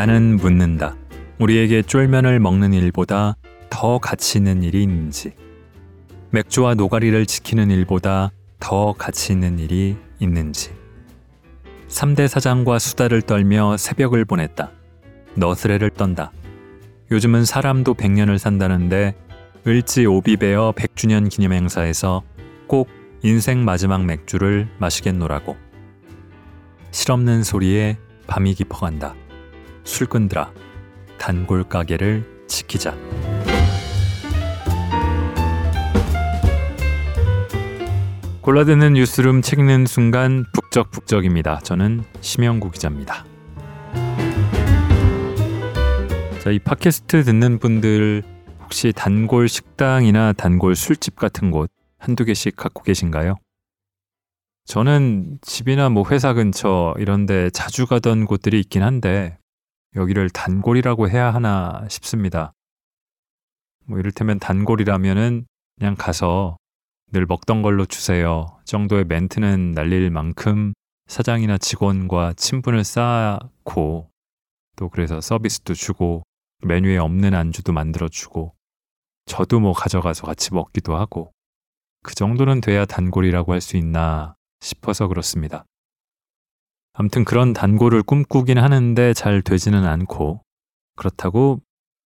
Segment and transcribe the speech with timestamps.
[0.00, 0.96] 나는 묻는다.
[1.38, 3.36] 우리에게 쫄면을 먹는 일보다
[3.68, 5.34] 더 가치 있는 일이 있는지.
[6.30, 8.30] 맥주와 노가리를 지키는 일보다
[8.60, 10.70] 더 가치 있는 일이 있는지.
[11.88, 14.70] 3대 사장과 수다를 떨며 새벽을 보냈다.
[15.34, 16.32] 너스레를 떤다.
[17.10, 19.14] 요즘은 사람도 100년을 산다는데
[19.66, 22.22] 을지 오비베어 100주년 기념 행사에서
[22.68, 22.88] 꼭
[23.22, 25.58] 인생 마지막 맥주를 마시겠노라고.
[26.90, 29.14] 실없는 소리에 밤이 깊어간다.
[29.90, 30.52] 술 끈들아.
[31.18, 32.96] 단골 가게를 지키자.
[38.40, 41.58] 골라드는 뉴스룸 책 읽는 순간 북적북적입니다.
[41.58, 43.26] 저는 심영구 기자입니다.
[46.42, 48.22] 자, 이 팟캐스트 듣는 분들
[48.62, 53.34] 혹시 단골 식당이나 단골 술집 같은 곳 한두 개씩 갖고 계신가요?
[54.64, 59.36] 저는 집이나 뭐 회사 근처 이런 데 자주 가던 곳들이 있긴 한데
[59.96, 62.52] 여기를 단골이라고 해야 하나 싶습니다.
[63.86, 65.46] 뭐 이를테면 단골이라면은
[65.78, 66.56] 그냥 가서
[67.12, 70.72] 늘 먹던 걸로 주세요 정도의 멘트는 날릴 만큼
[71.08, 74.10] 사장이나 직원과 친분을 쌓고
[74.76, 76.22] 또 그래서 서비스도 주고
[76.62, 78.54] 메뉴에 없는 안주도 만들어주고
[79.26, 81.32] 저도 뭐 가져가서 같이 먹기도 하고
[82.02, 85.64] 그 정도는 돼야 단골이라고 할 수 있나 싶어서 그렇습니다.
[86.92, 90.42] 아무튼 그런 단골을 꿈꾸긴 하는데 잘 되지는 않고
[90.96, 91.60] 그렇다고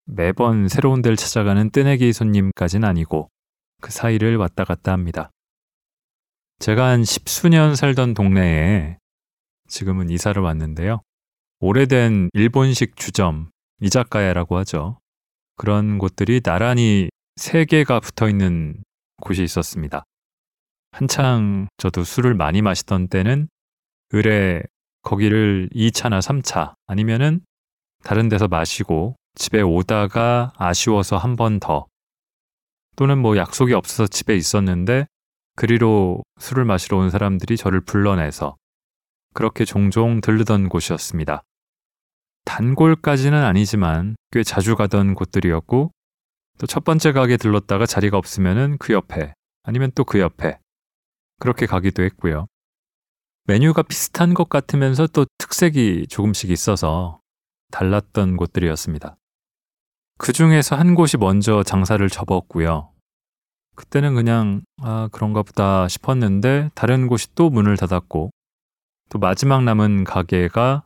[0.05, 3.29] 매번 새로운 데를 찾아가는 뜨내기 손님까지는 아니고
[3.81, 5.31] 그 사이를 왔다 갔다 합니다.
[6.59, 8.97] 제가 한 십수년 살던 동네에
[9.67, 11.01] 지금은 이사를 왔는데요.
[11.59, 13.49] 오래된 일본식 주점,
[13.81, 14.99] 이자카야라고 하죠.
[15.55, 18.83] 그런 곳들이 나란히 세 개가 붙어 있는
[19.21, 20.03] 곳이 있었습니다.
[20.91, 23.47] 한창 저도 술을 많이 마시던 때는
[24.13, 24.63] 을에
[25.03, 27.41] 거기를 2차나 3차 아니면은
[28.03, 31.87] 다른 데서 마시고 집에 오다가 아쉬워서 한 번 더
[32.95, 35.07] 또는 뭐 약속이 없어서 집에 있었는데
[35.55, 38.55] 그리로 술을 마시러 온 사람들이 저를 불러내서
[39.33, 41.41] 그렇게 종종 들르던 곳이었습니다.
[42.45, 45.91] 단골까지는 아니지만 꽤 자주 가던 곳들이었고
[46.59, 50.59] 또 첫 번째 가게 들렀다가 자리가 없으면은 그 옆에 아니면 또 그 옆에
[51.39, 52.45] 그렇게 가기도 했고요.
[53.45, 57.19] 메뉴가 비슷한 것 같으면서 또 특색이 조금씩 있어서
[57.71, 59.17] 달랐던 곳들이었습니다.
[60.17, 62.91] 그 중에서 한 곳이 먼저 장사를 접었고요.
[63.75, 68.29] 그때는 그냥 아 그런가 보다 싶었는데 다른 곳이 또 문을 닫았고
[69.09, 70.85] 또 마지막 남은 가게가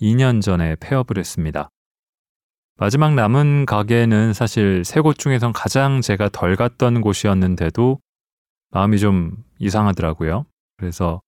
[0.00, 1.68] 2년 전에 폐업을 했습니다.
[2.76, 7.98] 마지막 남은 가게는 사실 세 곳 중에선 가장 제가 덜 갔던 곳이었는데도
[8.70, 10.44] 마음이 좀 이상하더라고요.
[10.76, 11.20] 그래서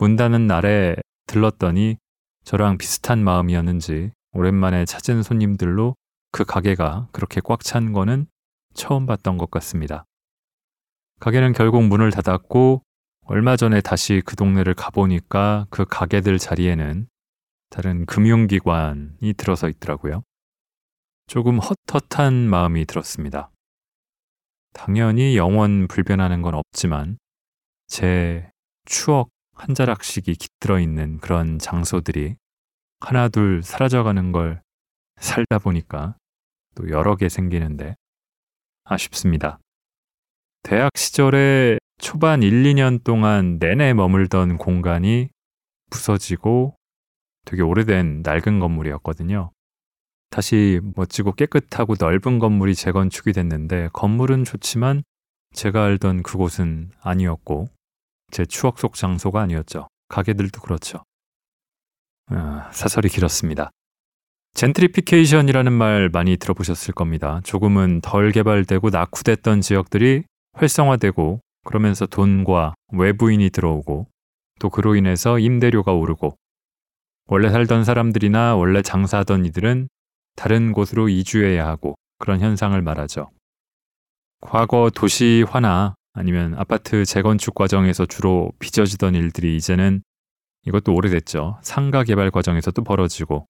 [0.00, 0.96] 문 닫는 날에
[1.26, 1.98] 들렀더니
[2.44, 5.94] 저랑 비슷한 마음이었는지 오랜만에 찾은 손님들로
[6.32, 8.26] 그 가게가 그렇게 꽉 찬 거는
[8.72, 10.06] 처음 봤던 것 같습니다.
[11.20, 12.82] 가게는 결국 문을 닫았고
[13.26, 17.06] 얼마 전에 다시 그 동네를 가보니까 그 가게들 자리에는
[17.68, 20.22] 다른 금융기관이 들어서 있더라고요.
[21.26, 23.50] 조금 헛헛한 마음이 들었습니다.
[24.72, 27.18] 당연히 영원 불변하는 건 없지만
[27.86, 28.50] 제
[28.86, 29.28] 추억
[29.60, 32.36] 한 자락씩이 깃들어 있는 그런 장소들이
[33.00, 34.62] 하나둘 사라져가는 걸
[35.20, 36.16] 살다 보니까
[36.74, 37.94] 또 여러 개 생기는데
[38.84, 39.60] 아쉽습니다.
[40.62, 45.28] 대학 시절에 초반 1, 2년 동안 내내 머물던 공간이
[45.90, 46.74] 부서지고
[47.44, 49.50] 되게 오래된 낡은 건물이었거든요.
[50.30, 55.02] 다시 멋지고 깨끗하고 넓은 건물이 재건축이 됐는데 건물은 좋지만
[55.52, 57.68] 제가 알던 그곳은 아니었고
[58.30, 59.88] 제 추억 속 장소가 아니었죠.
[60.08, 61.02] 가게들도 그렇죠.
[62.26, 63.70] 아, 사설이 길었습니다.
[64.54, 67.40] 젠트리피케이션이라는 말 많이 들어보셨을 겁니다.
[67.44, 70.24] 조금은 덜 개발되고 낙후됐던 지역들이
[70.54, 74.06] 활성화되고 그러면서 돈과 외부인이 들어오고
[74.58, 76.36] 또 그로 인해서 임대료가 오르고
[77.26, 79.88] 원래 살던 사람들이나 원래 장사하던 이들은
[80.36, 83.30] 다른 곳으로 이주해야 하고 그런 현상을 말하죠.
[84.40, 90.02] 과거 도시화나 아니면 아파트 재건축 과정에서 주로 빚어지던 일들이 이제는
[90.66, 91.58] 이것도 오래됐죠.
[91.62, 93.46] 상가 개발 과정에서도 벌어지고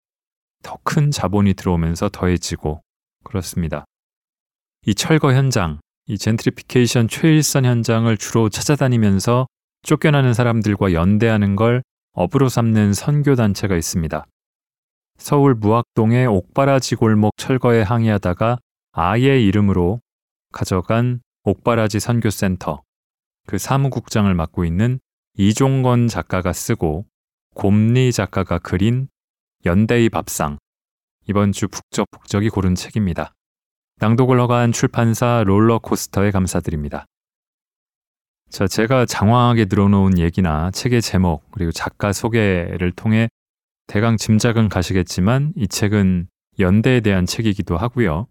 [0.63, 2.83] 더 큰 자본이 들어오면서 더해지고
[3.25, 3.85] 그렇습니다.
[4.87, 9.47] 이 철거 현장, 이 젠트리피케이션 최일선 현장을 주로 찾아다니면서
[9.83, 11.83] 쫓겨나는 사람들과 연대하는 걸
[12.13, 14.25] 업으로 삼는 선교 단체가 있습니다.
[15.19, 18.59] 서울 무학동의 옥바라지 골목 철거에 항의하다가
[18.93, 20.01] 아예 이름으로
[20.53, 22.83] 가져간 옥바라지 선교센터
[23.47, 25.01] 그 사무국장을 맡고 있는
[25.39, 27.07] 이종건 작가가 쓰고
[27.55, 29.09] 곰리 작가가 그린
[29.65, 30.59] 연대의 밥상
[31.27, 33.35] 이번 주 북적북적이 고른 책입니다.
[33.97, 37.07] 낭독을 허가한 출판사 롤러코스터에 감사드립니다.
[38.51, 43.29] 자, 제가 장황하게 들어놓은 얘기나 책의 제목, 그리고 작가 소개를 통해
[43.87, 46.29] 대강 짐작은 가시겠지만 이 책은
[46.59, 48.27] 연대에 대한 책이기도 하고요.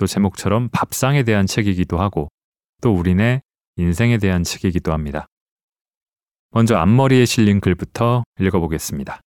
[0.00, 2.30] 또 제목처럼 밥상에 대한 책이기도 하고
[2.80, 3.42] 또 우리네
[3.76, 5.26] 인생에 대한 책이기도 합니다.
[6.52, 9.20] 먼저 앞머리에 실린 글부터 읽어보겠습니다.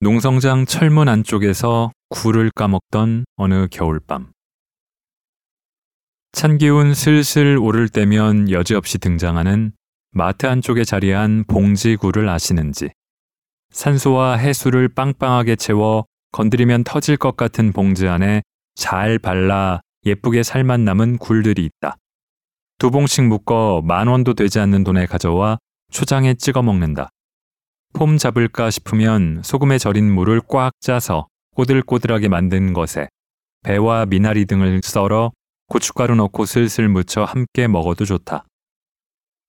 [0.00, 4.30] 농성장 철문 안쪽에서 굴을 까먹던 어느 겨울밤.
[6.30, 9.72] 찬 기운 슬슬 오를 때면 여지없이 등장하는
[10.12, 12.90] 마트 안쪽에 자리한 봉지굴을 아시는지
[13.70, 18.42] 산소와 해수를 빵빵하게 채워 건드리면 터질 것 같은 봉지 안에
[18.76, 21.96] 잘 발라 예쁘게 살만 남은 굴들이 있다.
[22.78, 25.58] 두 봉씩 묶어 만 원도 되지 않는 돈에 가져와
[25.90, 27.10] 초장에 찍어 먹는다.
[27.92, 31.26] 폼 잡을까 싶으면 소금에 절인 물을 꽉 짜서
[31.56, 33.08] 꼬들꼬들하게 만든 것에
[33.64, 35.32] 배와 미나리 등을 썰어
[35.68, 38.44] 고춧가루 넣고 슬슬 묻혀 함께 먹어도 좋다.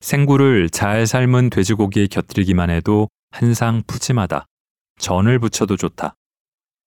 [0.02, 4.46] 생굴을 잘 삶은 돼지고기에 곁들이기만 해도 한상 푸짐하다.
[5.00, 6.16] 전을 부쳐도 좋다.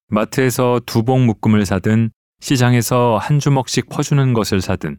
[0.08, 2.10] 마트에서 두 봉 묶음을 사든
[2.40, 4.98] 시장에서 한 주먹씩 퍼주는 것을 사든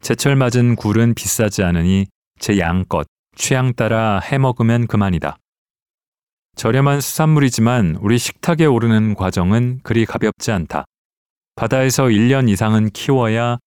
[0.00, 2.06] 제철 맞은 굴은 비싸지 않으니
[2.40, 3.06] 제 양껏
[3.36, 5.36] 취향 따라 해 먹으면 그만이다.
[6.58, 10.86] 저렴한 수산물이지만 우리 식탁에 오르는 과정은 그리 가볍지 않다.
[11.54, 13.58] 바다에서 1년 이상은 키워야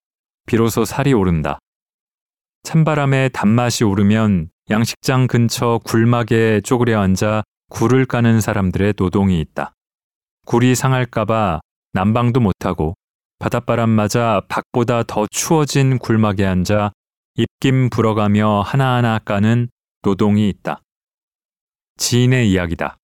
[0.46, 1.58] 비로소 살이 오른다.
[2.64, 9.72] 찬바람에 단맛이 오르면 양식장 근처 굴막에 쪼그려 앉아 굴을 까는 사람들의 노동이 있다.
[10.46, 11.62] 굴이 상할까봐
[11.94, 12.96] 난방도 못하고
[13.40, 16.92] 바닷바람 맞아 밖보다 더 추워진 굴막에 앉아
[17.36, 19.70] 입김 불어가며 하나하나 까는
[20.02, 20.82] 노동이 있다.
[21.98, 22.98] 지인의 이야기다.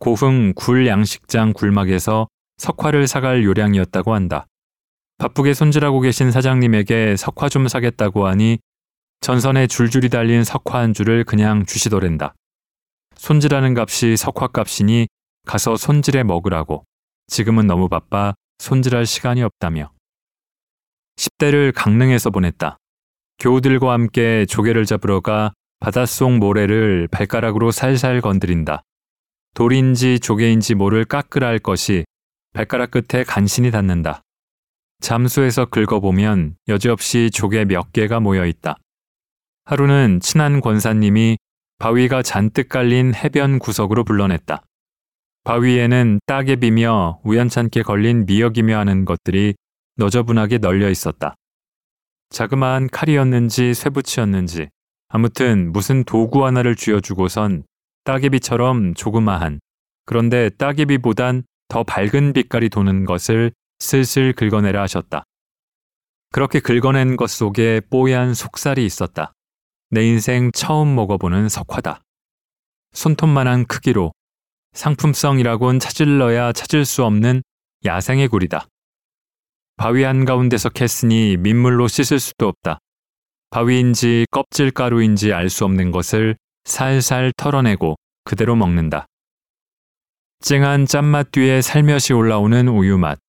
[0.00, 2.28] 고흥 굴 양식장 굴막에서
[2.58, 4.46] 석화를 사갈 요량이었다고 한다.
[5.18, 8.58] 바쁘게 손질하고 계신 사장님에게 석화 좀 사겠다고 하니
[9.20, 12.34] 전선에 줄줄이 달린 석화 한 줄을 그냥 주시더랜다.
[13.16, 15.06] 손질하는 값이 석화 값이니
[15.46, 16.84] 가서 손질해 먹으라고.
[17.28, 19.90] 지금은 너무 바빠 손질할 시간이 없다며.
[21.16, 22.76] 10대를 강릉에서 보냈다.
[23.38, 25.52] 교우들과 함께 조개를 잡으러 가
[25.84, 28.84] 바닷속 모래를 발가락으로 살살 건드린다.
[29.52, 32.06] 돌인지 조개인지 모를 깎으라 할 것이
[32.54, 34.22] 발가락 끝에 간신히 닿는다.
[35.02, 38.78] 잠수해서 긁어보면 여지없이 조개 몇 개가 모여 있다.
[39.66, 41.36] 하루는 친한 권사님이
[41.78, 44.62] 바위가 잔뜩 깔린 해변 구석으로 불러냈다.
[45.44, 49.54] 바위에는 따개 비며 우연찮게 걸린 미역이며 하는 것들이
[49.96, 51.34] 너저분하게 널려 있었다.
[52.30, 54.70] 자그마한 칼이었는지 쇠붙이였는지
[55.16, 57.62] 아무튼 무슨 도구 하나를 쥐어주고선
[58.02, 59.60] 따개비처럼 조그마한
[60.06, 65.22] 그런데 따개비보단 더 밝은 빛깔이 도는 것을 슬슬 긁어내라 하셨다.
[66.32, 69.32] 그렇게 긁어낸 것 속에 뽀얀 속살이 있었다.
[69.90, 72.02] 내 인생 처음 먹어보는 석화다.
[72.92, 74.12] 손톱만한 크기로
[74.72, 77.44] 상품성이라곤 찾을러야 찾을 수 없는
[77.84, 78.66] 야생의 굴이다.
[79.76, 82.80] 바위 한가운데서 캤으니 민물로 씻을 수도 없다.
[83.54, 87.94] 바위인지 껍질 가루인지 알 수 없는 것을 살살 털어내고
[88.24, 89.06] 그대로 먹는다.
[90.40, 93.20] 쨍한 짠맛 뒤에 살며시 올라오는 우유 맛.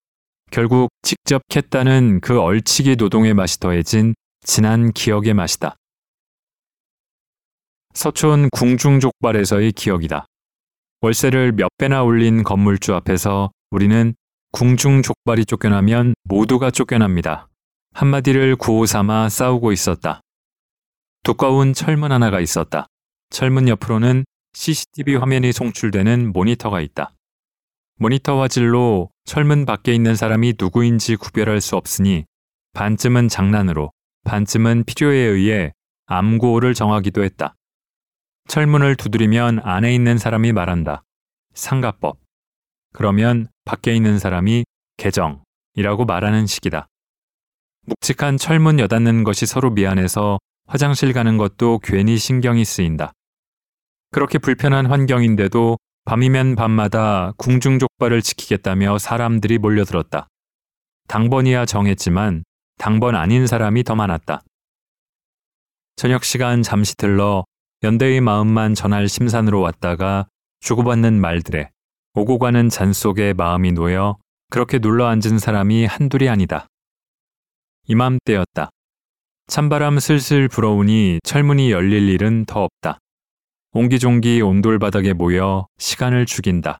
[0.49, 5.75] 결국 직접 캤다는 그 얼치기 노동의 맛이 더해진 진한 기억의 맛이다.
[7.93, 10.25] 서촌 궁중족발에서의 기억이다.
[11.01, 14.15] 월세를 몇 배나 올린 건물주 앞에서 우리는
[14.53, 17.47] 궁중족발이 쫓겨나면 모두가 쫓겨납니다.
[17.95, 20.19] 한마디를 구호 삼아 싸우고 있었다.
[21.23, 22.87] 두꺼운 철문 하나가 있었다.
[23.29, 27.13] 철문 옆으로는 CCTV 화면이 송출되는 모니터가 있다.
[27.97, 32.25] 모니터 화질로 철문 밖에 있는 사람이 누구인지 구별할 수 없으니
[32.73, 33.91] 반쯤은 장난으로
[34.25, 35.71] 반쯤은 필요에 의해
[36.07, 37.55] 암구호를 정하기도 했다.
[38.49, 41.05] 철문을 두드리면 안에 있는 사람이 말한다.
[41.53, 42.19] 상가법.
[42.91, 44.65] 그러면 밖에 있는 사람이
[44.97, 46.89] 개정이라고 말하는 식이다.
[47.85, 53.11] 묵직한 철문 여닫는 것이 서로 미안해서 화장실 가는 것도 괜히 신경이 쓰인다.
[54.11, 60.27] 그렇게 불편한 환경인데도 밤이면 밤마다 궁중족발을 지키겠다며 사람들이 몰려들었다.
[61.07, 62.43] 당번이야 정했지만
[62.77, 64.41] 당번 아닌 사람이 더 많았다.
[65.95, 67.45] 저녁 시간 잠시 들러
[67.83, 70.27] 연대의 마음만 전할 심산으로 왔다가
[70.59, 71.69] 주고받는 말들에
[72.15, 74.17] 오고 가는 잔 속에 마음이 놓여
[74.49, 76.67] 그렇게 눌러 앉은 사람이 한둘이 아니다.
[77.87, 78.69] 이맘때였다.
[79.47, 82.99] 찬바람 슬슬 불어오니 철문이 열릴 일은 더 없다.
[83.73, 86.79] 옹기종기 온돌바닥에 모여 시간을 죽인다.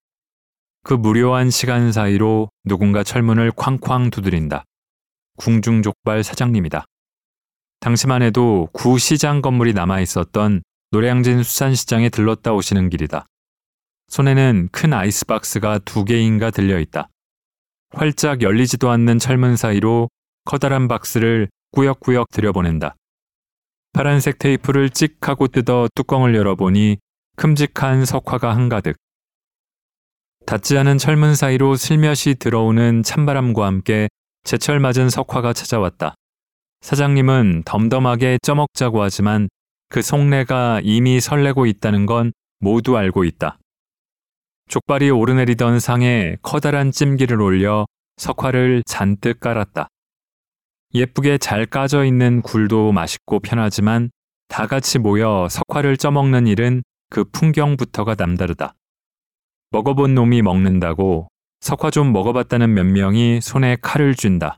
[0.84, 4.64] 그 무료한 시간 사이로 누군가 철문을 쾅쾅 두드린다.
[5.38, 6.86] 궁중족발 사장님이다.
[7.82, 13.26] 당시만 해도 구 시장 건물이 남아 있었던 노량진 수산시장에 들렀다 오시는 길이다.
[14.08, 17.10] 손에는 큰 아이스박스가 두 개인가 들려 있다.
[17.92, 20.10] 활짝 열리지도 않는 철문 사이로
[20.46, 22.96] 커다란 박스를 꾸역꾸역 들여보낸다.
[23.94, 26.98] 파란색 테이프를 찍 하고 뜯어 뚜껑을 열어보니
[27.36, 28.96] 큼직한 석화가 한가득.
[30.46, 34.08] 닿지 않은 철문 사이로 슬며시 들어오는 찬바람과 함께
[34.44, 36.14] 제철 맞은 석화가 찾아왔다.
[36.82, 39.50] 사장님은 덤덤하게 쪄먹자고 하지만
[39.90, 43.58] 그 속내가 이미 설레고 있다는 건 모두 알고 있다.
[44.70, 47.88] 족발이 오르내리던 상에 커다란 찜기를 올려
[48.18, 49.88] 석화를 잔뜩 깔았다.
[50.96, 54.10] 예쁘게 잘 까져 있는 굴도 맛있고 편하지만
[54.48, 58.76] 다 같이 모여 석화를 쪄먹는 일은 그 풍경부터가 남다르다.
[59.72, 61.28] 먹어본 놈이 먹는다고
[61.60, 64.56] 석화 좀 먹어봤다는 몇 명이 손에 칼을 쥔다.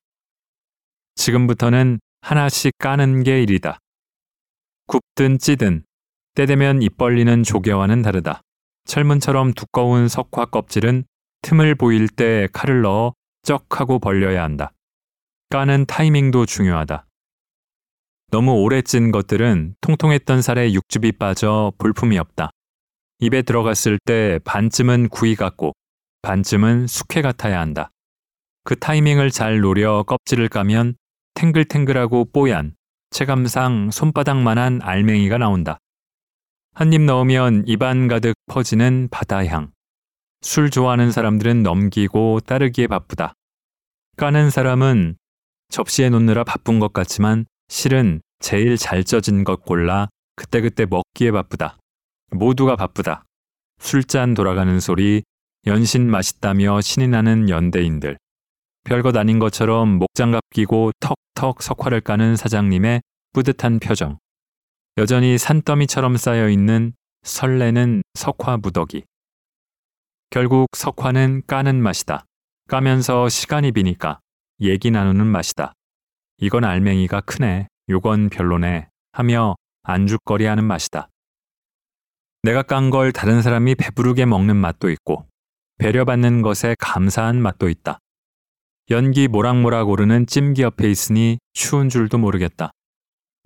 [1.16, 3.80] 지금부터는 하나씩 까는 게 일이다.
[4.86, 5.86] 굽든 찌든
[6.36, 8.42] 때 되면 입 벌리는 조개와는 다르다.
[8.86, 11.06] 철문처럼 두꺼운 석화 껍질은
[11.42, 14.72] 틈을 보일 때 칼을 넣어 쩍 하고 벌려야 한다.
[15.50, 17.06] 까는 타이밍도 중요하다.
[18.32, 22.50] 너무 오래 찐 것들은 통통했던 살에 육즙이 빠져 볼품이 없다.
[23.20, 25.72] 입에 들어갔을 때 반쯤은 구이 같고
[26.22, 27.92] 반쯤은 숙회 같아야 한다.
[28.66, 30.96] 그 타이밍을 잘 노려 껍질을 까면
[31.36, 32.76] 탱글탱글하고 뽀얀
[33.12, 35.80] 체감상 손바닥만한 알맹이가 나온다.
[36.74, 39.72] 한 입 넣으면 입안 가득 퍼지는 바다향.
[40.42, 43.34] 술 좋아하는 사람들은 넘기고 따르기에 바쁘다.
[44.18, 45.16] 까는 사람은
[45.70, 51.78] 접시에 놓느라 바쁜 것 같지만 실은 제일 잘 쪄진 것 골라 그때그때 먹기에 바쁘다.
[52.32, 53.24] 모두가 바쁘다.
[53.80, 55.24] 술잔 돌아가는 소리,
[55.66, 58.18] 연신 맛있다며 신이 나는 연대인들.
[58.84, 63.02] 별것 아닌 것처럼 목장갑 끼고 턱턱 석화를 까는 사장님의
[63.34, 64.18] 뿌듯한 표정.
[64.98, 66.94] 여전히 산더미처럼 쌓여 있는
[67.24, 69.04] 설레는 석화 무더기.
[70.30, 72.26] 결국 석화는 까는 맛이다.
[72.68, 74.20] 까면서 시간이 비니까
[74.60, 75.74] 얘기 나누는 맛이다.
[76.40, 81.10] 이건 알맹이가 크네, 요건 별로네 하며 안주거리 하는 맛이다.
[82.44, 85.28] 내가 깐 걸 다른 사람이 배부르게 먹는 맛도 있고
[85.80, 88.00] 배려받는 것에 감사한 맛도 있다.
[88.90, 92.72] 연기 모락모락 오르는 찜기 옆에 있으니 추운 줄도 모르겠다.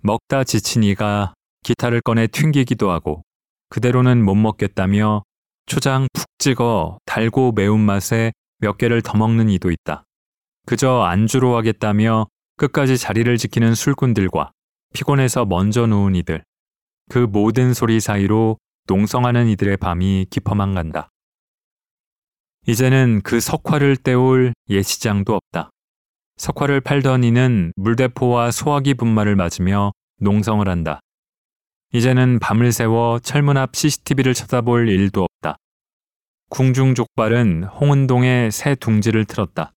[0.02, 3.22] 먹다 지친 이가 기타를 꺼내 튕기기도 하고
[3.70, 5.24] 그대로는 못 먹겠다며
[5.66, 10.04] 초장 푹 찍어 달고 매운맛에 몇 개를 더 먹는 이도 있다.
[10.66, 12.26] 그저 안주로 하겠다며
[12.56, 14.52] 끝까지 자리를 지키는 술꾼들과
[14.94, 16.44] 피곤해서 먼저 누운 이들.
[17.10, 21.08] 그 모든 소리 사이로 농성하는 이들의 밤이 깊어만 간다.
[22.66, 25.70] 이제는 그 석화를 떼올 예시장도 없다.
[26.36, 31.00] 석화를 팔던 이는 물대포와 소화기 분말을 맞으며 농성을 한다.
[31.92, 35.56] 이제는 밤을 새워 철문 앞 CCTV를 쳐다볼 일도 없다.
[36.50, 39.72] 궁중족발은 홍은동에 새 둥지를 틀었다.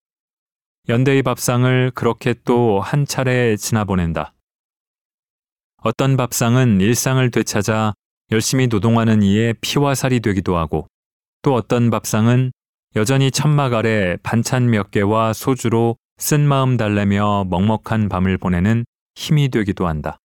[0.87, 4.33] 연대의 밥상을 그렇게 또 한 차례 지나보낸다.
[5.81, 7.93] 어떤 밥상은 일상을 되찾아
[8.31, 10.87] 열심히 노동하는 이의 피와 살이 되기도 하고
[11.41, 12.51] 또 어떤 밥상은
[12.95, 19.87] 여전히 천막 아래 반찬 몇 개와 소주로 쓴 마음 달래며 먹먹한 밤을 보내는 힘이 되기도
[19.87, 20.17] 한다.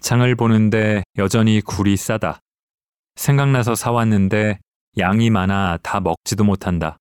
[0.00, 2.40] 장을 보는데 여전히 굴이 싸다.
[3.16, 4.58] 생각나서 사왔는데
[4.98, 6.96] 양이 많아 다 먹지도 못한다.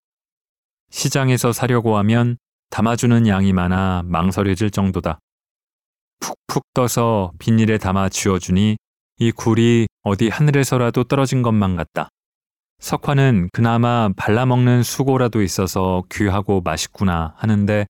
[0.89, 2.37] 시장에서 사려고 하면
[2.69, 5.19] 담아주는 양이 많아 망설여질 정도다.
[6.19, 8.77] 푹푹 떠서 비닐에 담아 쥐어주니
[9.19, 12.09] 이 굴이 어디 하늘에서라도 떨어진 것만 같다.
[12.79, 17.85] 석화는 그나마 발라먹는 수고라도 있어서 귀하고 맛있구나 하는데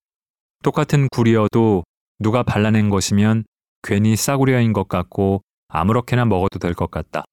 [0.64, 1.84] 똑같은 굴이어도
[2.20, 3.46] 누가 발라낸 것이면
[3.84, 7.24] 괜히 싸구려인 것 같고 아무렇게나 먹어도 될 것 같다.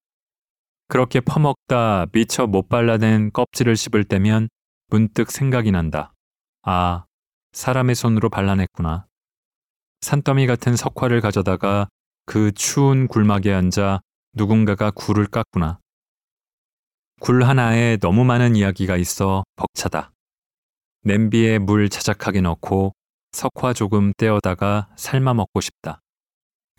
[0.87, 4.47] 그렇게 퍼먹다 미처 못 발라낸 껍질을 씹을 때면
[4.89, 6.13] 문득 생각이 난다.
[6.63, 7.05] 아,
[7.51, 9.05] 사람의 손으로 발라냈구나.
[9.99, 11.89] 산더미 같은 석화를 가져다가
[12.25, 14.01] 그 추운 굴막에 앉아
[14.33, 15.79] 누군가가 굴을 깎구나.
[17.19, 20.13] 굴 하나에 너무 많은 이야기가 있어 벅차다.
[21.03, 22.93] 냄비에 물 자작하게 넣고
[23.33, 25.99] 석화 조금 떼어다가 삶아 먹고 싶다.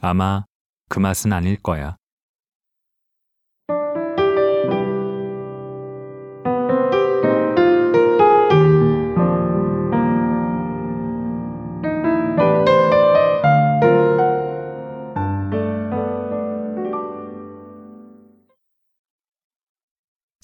[0.01, 0.45] 아마
[0.89, 1.97] 그 맛은 아닐 거야.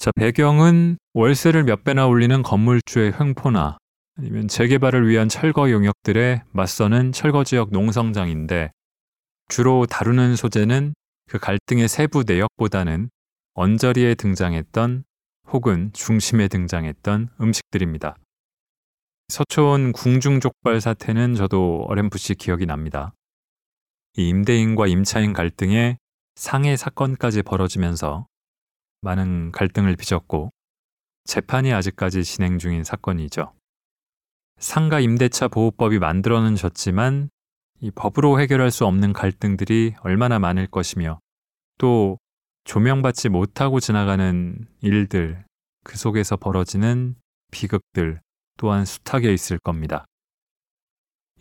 [0.05, 3.79] 자, 배경은 월세를 몇 배나 올리는 건물주의 횡포나
[4.19, 8.69] 아니면 재개발을 위한 철거 용역들에 맞서는 철거 지역 농성장인데
[9.47, 10.93] 주로 다루는 소재는
[11.27, 13.09] 그 갈등의 세부 내역보다는
[13.55, 15.05] 언저리에 등장했던
[15.51, 18.15] 혹은 중심에 등장했던 음식들입니다.
[19.29, 23.15] 서초원 궁중족발 사태는 저도 어렴풋이 기억이 납니다.
[24.17, 25.97] 이 임대인과 임차인 갈등에
[26.35, 28.27] 상해 사건까지 벌어지면서
[29.01, 30.51] 많은 갈등을 빚었고
[31.25, 33.53] 재판이 아직까지 진행 중인 사건이죠.
[34.57, 37.29] 상가 임대차 보호법이 만들어는 졌지만
[37.81, 41.19] 이 법으로 해결할 수 없는 갈등들이 얼마나 많을 것이며
[41.77, 42.17] 또
[42.63, 45.43] 조명받지 못하고 지나가는 일들,
[45.83, 47.15] 그 속에서 벌어지는
[47.51, 48.21] 비극들
[48.57, 50.05] 또한 숱하게 있을 겁니다.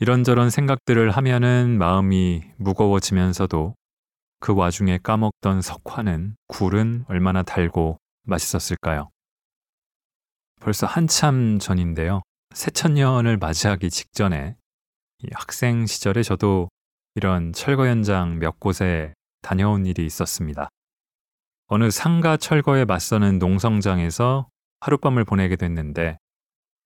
[0.00, 3.74] 이런저런 생각들을 하면은 마음이 무거워지면서도
[4.44, 9.08] 그 와중에 까먹던 석화는 굴은 얼마나 달고 맛있었을까요?
[10.60, 12.20] 벌써 한참 전인데요.
[12.54, 14.54] 새천년을 맞이하기 직전에
[15.32, 16.68] 학생 시절에 저도
[17.14, 20.68] 이런 철거 현장 몇 곳에 다녀온 일이 있었습니다.
[21.68, 24.46] 어느 상가 철거에 맞서는 농성장에서
[24.80, 26.18] 하룻밤을 보내게 됐는데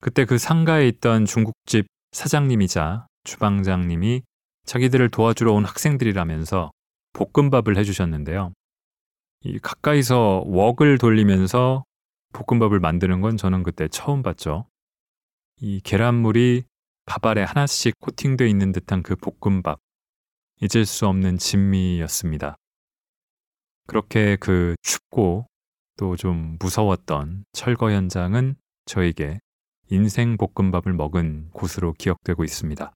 [0.00, 4.23] 그때 그 상가에 있던 중국집 사장님이자 주방장님이
[4.65, 6.71] 자기들을 도와주러 온 학생들이라면서
[7.19, 8.53] 볶음밥을 해주셨는데요.
[9.43, 11.85] 이 가까이서 웍을 돌리면서
[12.33, 14.69] 볶음밥을 만드는 건 저는 그때 처음 봤죠.
[15.61, 16.65] 이 계란물이
[17.07, 19.81] 밥알에 하나씩 코팅되어 있는 듯한 그 볶음밥.
[20.61, 22.57] 잊을 수 없는 진미였습니다.
[23.87, 25.47] 그렇게 그 춥고
[25.97, 28.54] 또 좀 무서웠던 철거 현장은
[28.87, 29.41] 저에게
[29.91, 32.93] 인생 볶음밥을 먹은 곳으로 기억되고 있습니다.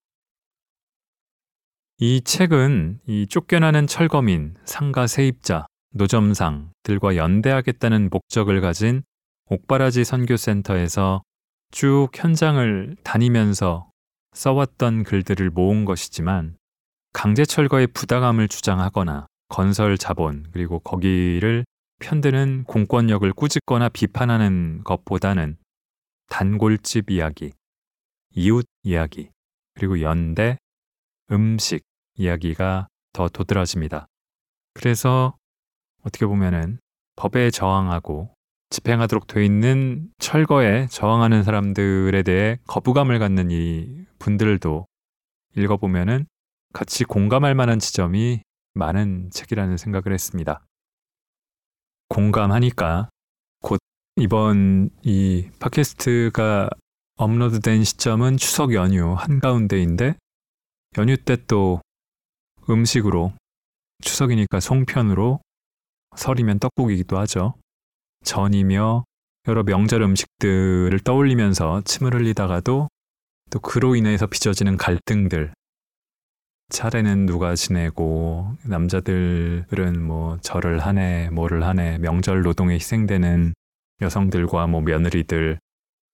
[2.05, 9.05] 이 책은 이 쫓겨나는 철거민, 상가 세입자, 노점상들과 연대하겠다는 목적을 가진
[9.49, 11.23] 옥바라지 선교센터에서
[11.71, 13.88] 쭉 현장을 다니면서
[14.33, 16.57] 써왔던 글들을 모은 것이지만
[17.12, 21.65] 강제 철거의 부당함을 주장하거나 건설 자본 그리고 거기를
[22.01, 25.57] 편드는 공권력을 꾸짖거나 비판하는 것보다는
[26.31, 27.53] 단골집 이야기,
[28.35, 29.31] 이웃 이야기,
[29.77, 30.59] 그리고 연대,
[31.31, 34.07] 음식 이야기가 더 도드라집니다.
[34.75, 35.37] 그래서
[36.03, 36.79] 어떻게 보면은
[37.16, 38.35] 법에 저항하고
[38.70, 44.87] 집행하도록 돼 있는 철거에 저항하는 사람들에 대해 거부감을 갖는 이 분들도
[45.57, 46.27] 읽어보면은
[46.72, 48.42] 같이 공감할 만한 지점이
[48.75, 50.64] 많은 책이라는 생각을 했습니다.
[52.09, 53.11] 공감하니까
[53.61, 53.79] 곧
[54.16, 56.70] 이번 이 팟캐스트가
[57.16, 60.16] 업로드된 시점은 추석 연휴 한가운데인데
[60.96, 61.81] 연휴 때 또
[62.68, 63.33] 음식으로
[64.03, 65.40] 추석이니까 송편으로
[66.16, 67.55] 설이면 떡국이기도 하죠.
[68.25, 69.05] 전이며
[69.48, 72.88] 여러 명절 음식들을 떠올리면서 침을 흘리다가도
[73.51, 75.53] 또 그로 인해서 빚어지는 갈등들
[76.68, 83.53] 차례는 누가 지내고 남자들은 뭐 절을 하네 뭐를 하네 명절 노동에 희생되는
[84.01, 85.59] 여성들과 뭐 며느리들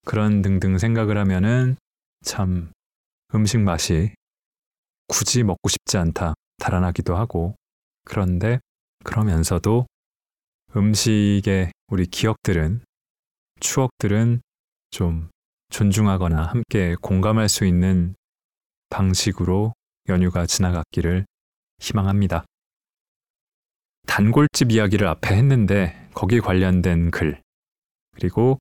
[0.05, 1.77] 그런 등등 생각을 하면은
[2.25, 2.73] 참
[3.35, 4.13] 음식 맛이
[5.09, 7.55] 굳이 먹고 싶지 않다 달아나기도 하고
[8.05, 8.61] 그런데
[9.05, 9.87] 그러면서도
[10.77, 12.83] 음식의 우리 기억들은
[13.61, 14.43] 추억들은
[14.91, 15.31] 좀
[15.71, 18.15] 존중하거나 함께 공감할 수 있는
[18.91, 19.75] 방식으로
[20.09, 21.27] 연휴가 지나갔기를
[21.81, 22.45] 희망합니다.
[24.07, 27.41] 단골집 이야기를 앞에 했는데 거기 관련된 글
[28.13, 28.59] 그리고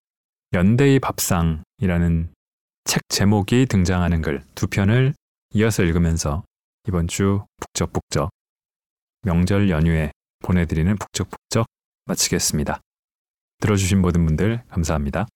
[0.54, 2.34] 연대의 밥상이라는
[2.86, 5.14] 책 제목이 등장하는 글 두 편을
[5.54, 6.44] 이어서 읽으면서
[6.88, 8.30] 이번 주 북적북적
[9.24, 10.12] 명절 연휴에
[10.44, 11.66] 보내드리는 북적북적
[12.06, 12.82] 마치겠습니다.
[13.60, 15.28] 들어주신 모든 분들 감사합니다.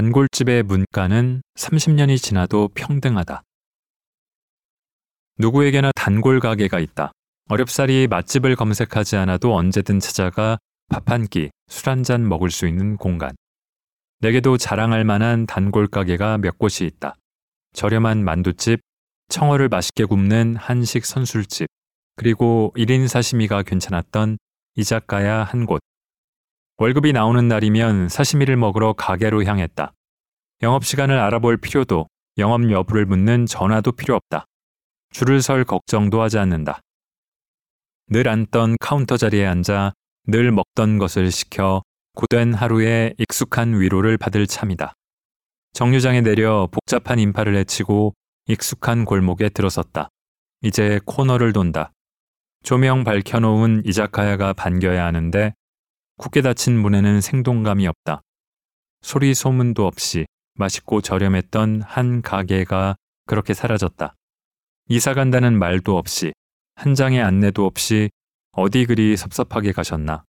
[0.00, 3.42] 단골집의 문가는 30년이 지나도 평등하다.
[5.36, 7.12] 누구에게나 단골 가게가 있다.
[7.50, 10.56] 어렵사리 맛집을 검색하지 않아도 언제든 찾아가
[10.88, 13.36] 밥 한 끼, 술 한 잔 먹을 수 있는 공간.
[14.20, 17.16] 내게도 자랑할 만한 단골 가게가 몇 곳이 있다.
[17.74, 18.80] 저렴한 만두집,
[19.28, 21.68] 청어를 맛있게 굽는 한식 선술집,
[22.16, 24.38] 그리고 1인 사시미가 괜찮았던
[24.76, 25.82] 이자카야 한 곳.
[26.80, 29.92] 월급이 나오는 날이면 사시미를 먹으러 가게로 향했다.
[30.62, 34.46] 영업시간을 알아볼 필요도 영업 여부를 묻는 전화도 필요 없다.
[35.10, 36.80] 줄을 설 걱정도 하지 않는다.
[38.08, 39.92] 늘 앉던 카운터 자리에 앉아
[40.28, 41.82] 늘 먹던 것을 시켜
[42.14, 44.94] 고된 하루에 익숙한 위로를 받을 참이다.
[45.74, 48.14] 정류장에 내려 복잡한 인파를 헤치고
[48.46, 50.08] 익숙한 골목에 들어섰다.
[50.62, 51.92] 이제 코너를 돈다.
[52.62, 55.52] 조명 밝혀놓은 이자카야가 반겨야 하는데
[56.20, 58.20] 굳게 닫힌 문에는 생동감이 없다.
[59.00, 64.14] 소리 소문도 없이 맛있고 저렴했던 한 가게가 그렇게 사라졌다.
[64.90, 66.34] 이사 간다는 말도 없이
[66.74, 68.10] 한 장의 안내도 없이
[68.52, 70.24] 어디 그리 섭섭하게 가셨나.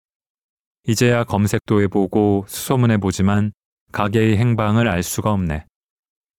[0.87, 3.51] 이제야 검색도 해보고 수소문해 보지만
[3.91, 5.65] 가게의 행방을 알 수가 없네.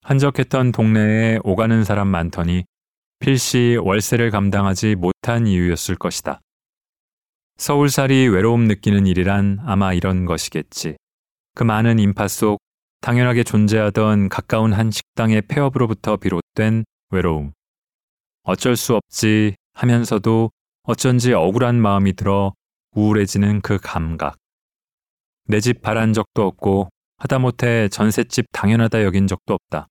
[0.01, 2.65] 한적했던 동네에 오가는 사람 많더니
[3.19, 6.41] 필시 월세를 감당하지 못한 이유였을 것이다.
[7.59, 10.97] 서울살이 외로움 느끼는 일이란 아마 이런 것이겠지.
[11.55, 12.59] 그 많은 인파 속
[13.01, 17.53] 당연하게 존재하던 가까운 한 식당의 폐업으로부터 비롯된 외로움.
[18.45, 20.51] 어쩔 수 없지 하면서도
[20.85, 22.53] 어쩐지 억울한 마음이 들어
[22.95, 24.37] 우울해지는 그 감각.
[25.49, 26.89] 내 집 바란 적도 없고
[27.19, 29.87] 하다못해 전셋집 당연하다 여긴 적도 없다.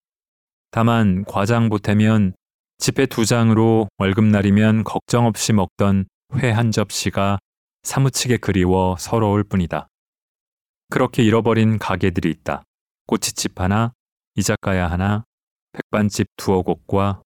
[0.71, 2.33] 다만 과장 보태면
[2.77, 6.05] 집회 두 장으로 월급날이면 걱정 없이 먹던
[6.37, 7.37] 회 한 접시가
[7.83, 9.87] 사무치게 그리워 서러울 뿐이다.
[10.89, 12.63] 그렇게 잃어버린 가게들이 있다.
[13.07, 13.93] 꼬치집 하나,
[14.35, 15.25] 이자카야 하나,
[15.73, 17.21] 백반집 두어 곳과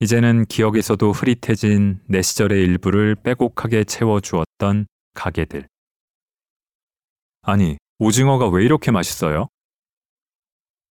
[0.00, 5.68] 이제는 기억에서도 흐릿해진 내 시절의 일부를 빼곡하게 채워주었던 가게들.
[7.42, 9.48] 아니, 오징어가 왜 이렇게 맛있어요?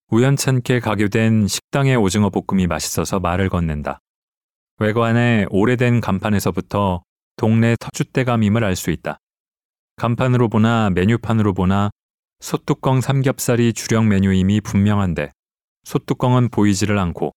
[0.09, 3.99] 우연찮게 가게된 식당의 오징어 볶음이 맛있어서 말을 건넨다.
[4.79, 7.03] 외관의 오래된 간판에서부터
[7.37, 9.19] 동네 터줏대감임을 알 수 있다.
[9.97, 11.89] 간판으로 보나 메뉴판으로 보나
[12.39, 15.31] 소뚜껑 삼겹살이 주력 메뉴임이 분명한데
[15.83, 17.31] 소뚜껑은 보이지를 않고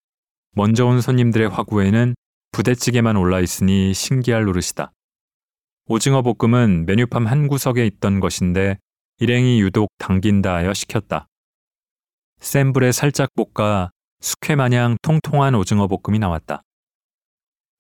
[0.53, 2.15] 먼저 온 손님들의 화구에는
[2.53, 4.93] 부대찌개만 올라 있으니 신기할 노릇이다.
[5.87, 8.79] 오징어 볶음은 메뉴판 한 구석에 있던 것인데
[9.19, 11.27] 일행이 유독 당긴다 하여 시켰다.
[12.41, 16.63] 센 불에 살짝 볶아 숙회 마냥 통통한 오징어 볶음이 나왔다.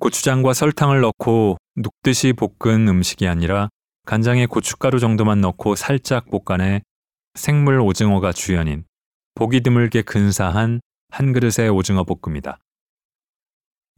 [0.00, 3.68] 고추장과 설탕을 넣고 눅듯이 볶은 음식이 아니라
[4.04, 6.82] 간장에 고춧가루 정도만 넣고 살짝 볶아내
[7.34, 8.84] 생물 오징어가 주연인
[9.34, 12.58] 보기 드물게 근사한 한 그릇의 오징어 볶음이다.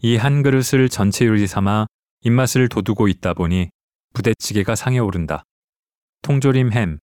[0.03, 1.87] 이 한 그릇을 전체 요리 삼아
[2.23, 3.71] 입맛을 돋우고 있다 보니
[4.13, 5.45] 부대찌개가 상에 오른다.
[6.23, 6.99] 통조림 햄,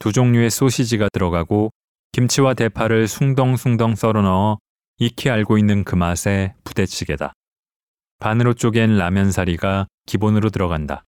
[0.00, 1.70] 두 종류의 소시지가 들어가고
[2.12, 4.58] 김치와 대파를 숭덩숭덩 썰어 넣어
[4.98, 7.32] 익히 알고 있는 그 맛의 부대찌개다.
[8.18, 11.04] 반으로 쪼갠 라면 사리가 기본으로 들어간다.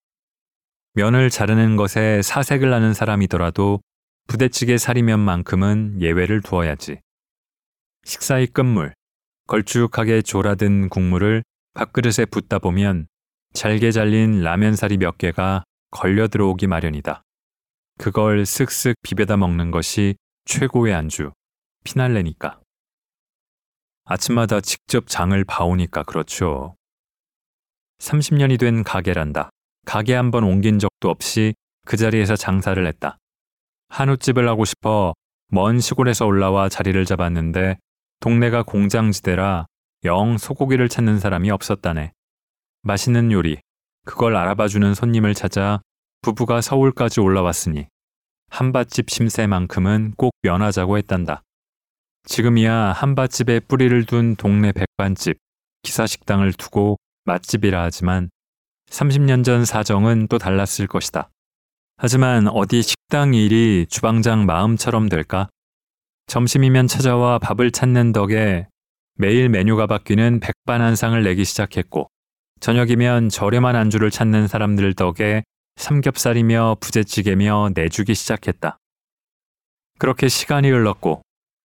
[0.94, 3.80] 면을 자르는 것에 사색을 하는 사람이더라도
[4.26, 7.00] 부대찌개 사리면만큼은 예외를 두어야지.
[8.04, 8.94] 식사의 끝물,
[9.46, 11.42] 걸쭉하게 졸아든 국물을
[11.74, 13.06] 밥그릇에 붓다 보면
[13.52, 17.22] 잘게 잘린 라면사리 몇 개가 걸려 들어오기 마련이다.
[17.98, 21.32] 그걸 쓱쓱 비벼다 먹는 것이 최고의 안주,
[21.84, 22.60] 피날레니까.
[24.04, 26.76] 아침마다 직접 장을 봐오니까 그렇죠.
[27.98, 29.50] 30년이 된 가게란다.
[29.84, 31.54] 가게 한 번 옮긴 적도 없이
[31.86, 33.18] 그 자리에서 장사를 했다.
[33.88, 35.14] 한우집을 하고 싶어
[35.48, 37.78] 먼 시골에서 올라와 자리를 잡았는데
[38.20, 39.66] 동네가 공장지대라
[40.04, 42.12] 영 소고기를 찾는 사람이 없었다네.
[42.82, 43.58] 맛있는 요리,
[44.04, 45.80] 그걸 알아봐주는 손님을 찾아
[46.22, 47.86] 부부가 서울까지 올라왔으니
[48.50, 51.42] 한밭집 심세만큼은 꼭 면하자고 했단다.
[52.24, 55.38] 지금이야 한밭집에 뿌리를 둔 동네 백반집,
[55.82, 56.96] 기사식당을 두고
[57.26, 58.30] 맛집이라 하지만
[58.90, 61.28] 30년 전 사정은 또 달랐을 것이다.
[61.98, 65.48] 하지만 어디 식당 일이 주방장 마음처럼 될까?
[66.26, 68.68] 점심이면 찾아와 밥을 찾는 덕에
[69.14, 72.08] 매일 메뉴가 바뀌는 백반 한 상을 내기 시작했고,
[72.60, 75.42] 저녁이면 저렴한 안주를 찾는 사람들 덕에
[75.76, 78.76] 삼겹살이며 부대찌개며 내주기 시작했다.
[79.98, 81.22] 그렇게 시간이 흘렀고,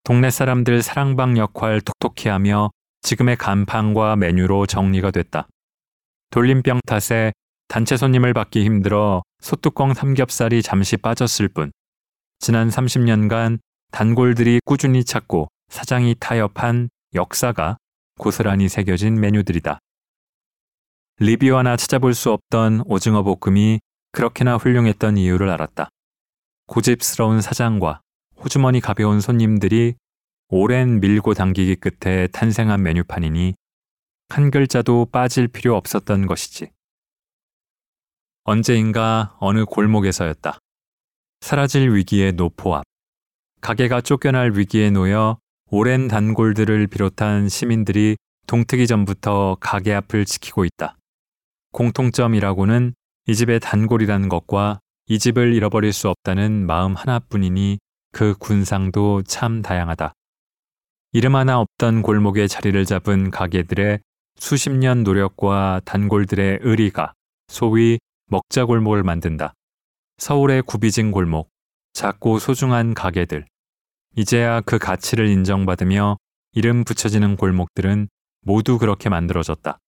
[0.05, 2.71] 동네 사람들 사랑방 역할 톡톡히 하며
[3.07, 5.47] 지금의 간판과 메뉴로 정리가 됐다.
[6.31, 7.33] 돌림병 탓에
[7.69, 11.71] 단체 손님을 받기 힘들어 소뚜껑 삼겹살이 잠시 빠졌을 뿐
[12.41, 13.61] 지난 30년간
[13.93, 17.77] 단골들이 꾸준히 찾고 사장이 타협한 역사가
[18.19, 19.79] 고스란히 새겨진 메뉴들이다.
[21.21, 23.79] 리뷰 하나 찾아볼 수 없던 오징어 볶음이
[24.11, 25.91] 그렇게나 훌륭했던 이유를 알았다.
[26.67, 28.01] 고집스러운 사장과
[28.43, 29.95] 호주머니 가벼운 손님들이
[30.49, 33.55] 오랜 밀고 당기기 끝에 탄생한 메뉴판이니
[34.29, 36.71] 한 글자도 빠질 필요 없었던 것이지.
[38.45, 40.59] 언제인가 어느 골목에서였다.
[41.41, 42.85] 사라질 위기의 노포 앞.
[43.61, 50.97] 가게가 쫓겨날 위기에 놓여 오랜 단골들을 비롯한 시민들이 동트기 전부터 가게 앞을 지키고 있다.
[51.73, 52.95] 공통점이라고는
[53.27, 54.79] 이 집의 단골이라는 것과
[55.09, 57.79] 이 집을 잃어버릴 수 없다는 마음 하나뿐이니
[58.13, 60.13] 그 군상도 참 다양하다.
[61.17, 64.01] 이름 하나 없던 골목에 자리를 잡은 가게들의
[64.39, 67.15] 수십 년 노력과 단골들의 의리가
[67.49, 69.55] 소위 먹자 골목을 만든다.
[70.19, 71.49] 서울의 구비진 골목,
[71.95, 73.47] 작고 소중한 가게들.
[74.15, 76.19] 이제야 그 가치를 인정받으며
[76.53, 78.09] 이름 붙여지는 골목들은
[78.43, 79.79] 모두 그렇게 만들어졌다.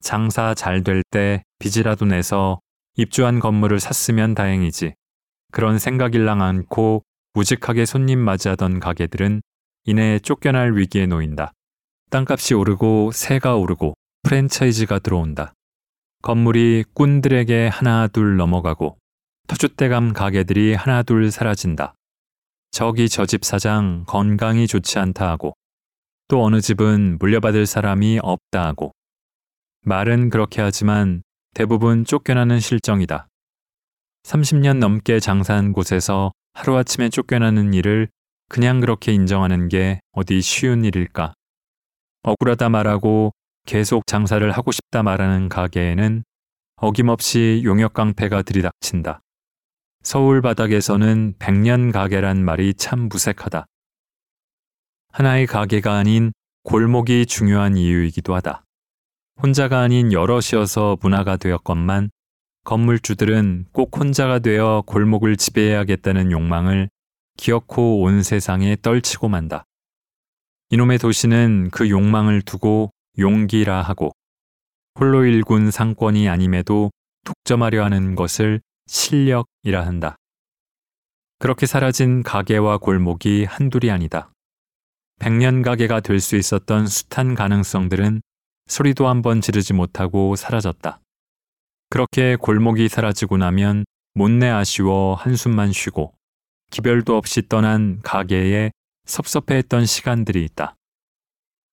[0.00, 2.60] 장사 잘 될 때 빚이라도 내서
[2.94, 4.94] 입주한 건물을 샀으면 다행이지.
[5.50, 9.42] 그런 생각일랑 않고 무직하게 손님 맞이하던 가게들은
[9.88, 11.52] 이내 쫓겨날 위기에 놓인다.
[12.10, 13.94] 땅값이 오르고 세가 오르고
[14.24, 15.54] 프랜차이즈가 들어온다.
[16.22, 18.98] 건물이 꾼들에게 하나 둘 넘어가고
[19.46, 21.94] 터줏대감 가게들이 하나 둘 사라진다.
[22.72, 25.54] 저기 저 집 사장 건강이 좋지 않다 하고
[26.26, 28.92] 또 어느 집은 물려받을 사람이 없다 하고
[29.82, 31.22] 말은 그렇게 하지만
[31.54, 33.28] 대부분 쫓겨나는 실정이다.
[34.24, 38.08] 30년 넘게 장사한 곳에서 하루아침에 쫓겨나는 일을
[38.48, 41.34] 그냥 그렇게 인정하는 게 어디 쉬운 일일까?
[42.22, 43.32] 억울하다 말하고
[43.66, 46.24] 계속 장사를 하고 싶다 말하는 가게에는
[46.76, 49.20] 어김없이 용역 깡패가 들이닥친다.
[50.02, 53.66] 서울 바닥에서는 백년 가게란 말이 참 무색하다.
[55.12, 56.32] 하나의 가게가 아닌
[56.62, 58.62] 골목이 중요한 이유이기도 하다.
[59.42, 62.10] 혼자가 아닌 여럿이어서 문화가 되었건만
[62.64, 66.88] 건물주들은 꼭 혼자가 되어 골목을 지배해야겠다는 욕망을
[67.36, 69.64] 기어코 온 세상에 떨치고 만다.
[70.70, 74.12] 이놈의 도시는 그 욕망을 두고 용기라 하고
[74.98, 76.90] 홀로 일군 상권이 아님에도
[77.24, 80.16] 독점하려 하는 것을 실력이라 한다.
[81.38, 84.32] 그렇게 사라진 가게와 골목이 한둘이 아니다.
[85.18, 88.22] 백년 가게가 될 수 있었던 숱한 가능성들은
[88.66, 91.00] 소리도 한번 지르지 못하고 사라졌다.
[91.90, 96.15] 그렇게 골목이 사라지고 나면 못내 아쉬워 한숨만 쉬고
[96.70, 98.70] 기별도 없이 떠난 가게에
[99.06, 100.76] 섭섭해했던 시간들이 있다.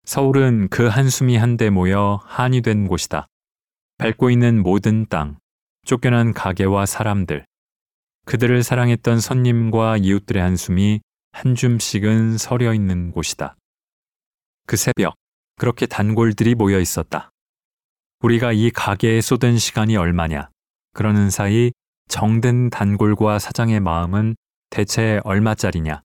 [0.06, 3.27] 서울은 그 한숨이 한데 모여 한이 된 곳이다.
[3.97, 5.38] 밟고 있는 모든 땅,
[5.86, 7.45] 쫓겨난 가게와 사람들,
[8.25, 11.01] 그들을 사랑했던 손님과 이웃들의 한숨이
[11.32, 13.56] 한 줌씩은 서려 있는 곳이다.
[14.65, 15.15] 그 새벽,
[15.58, 17.32] 그렇게 단골들이 모여 있었다.
[18.19, 20.49] 우리가 이 가게에 쏟은 시간이 얼마냐.
[20.93, 21.71] 그러는 사이
[22.08, 24.36] 정든 단골과 사장의 마음은
[24.73, 26.01] 대체 얼마짜리냐.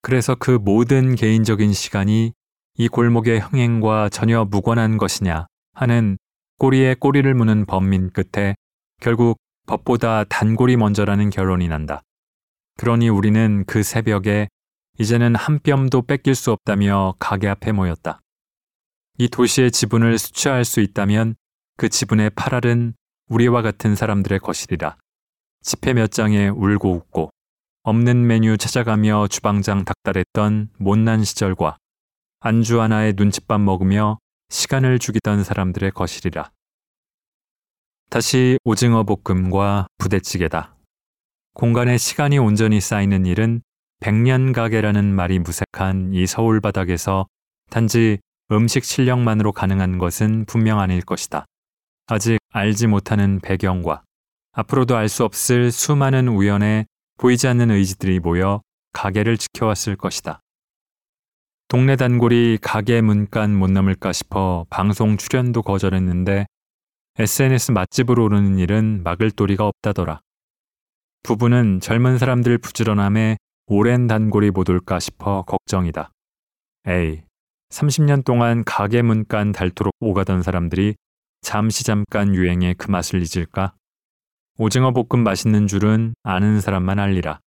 [0.00, 2.32] 그래서 그 모든 개인적인 시간이
[2.78, 6.16] 이 골목의 흥행과 전혀 무관한 것이냐 하는
[6.56, 8.54] 꼬리에 꼬리를 무는 범민 끝에
[9.02, 12.00] 결국 법보다 단골이 먼저라는 결론이 난다.
[12.78, 14.48] 그러니 우리는 그 새벽에
[14.98, 18.22] 이제는 한 뼘도 뺏길 수 없다며 가게 앞에 모였다.
[19.18, 21.34] 이 도시의 지분을 수취할 수 있다면
[21.76, 22.94] 그 지분의 8알은
[23.28, 24.96] 우리와 같은 사람들의 것이리라.
[25.60, 27.30] 지폐 몇 장에 울고 웃고
[27.86, 31.76] 없는 메뉴 찾아가며 주방장 닥달했던 못난 시절과
[32.40, 34.18] 안주 하나에 눈칫밥 먹으며
[34.48, 36.50] 시간을 죽이던 사람들의 것이리라.
[38.10, 40.74] 다시 오징어 볶음과 부대찌개다.
[41.54, 43.62] 공간에 시간이 온전히 쌓이는 일은
[44.00, 47.28] 백년 가게라는 말이 무색한 이 서울 바닥에서
[47.70, 48.18] 단지
[48.50, 51.46] 음식 실력만으로 가능한 것은 분명 아닐 것이다.
[52.08, 54.02] 아직 알지 못하는 배경과
[54.54, 56.86] 앞으로도 알 수 없을 수많은 우연에
[57.18, 60.40] 보이지 않는 의지들이 모여 가게를 지켜왔을 것이다.
[61.68, 66.46] 동네 단골이 가게 문간 못 넘을까 싶어 방송 출연도 거절했는데
[67.18, 70.20] SNS 맛집으로 오르는 일은 막을 도리가 없다더라.
[71.22, 76.10] 부부는 젊은 사람들 부지런함에 오랜 단골이 못 올까 싶어 걱정이다.
[76.86, 77.22] 에이,
[77.70, 80.94] 30년 동안 가게 문간 닳도록 오가던 사람들이
[81.40, 83.74] 잠시 잠깐 유행에 그 맛을 잊을까?
[84.58, 87.40] 오징어 볶음 맛있는 줄은 아는 사람만 알리라.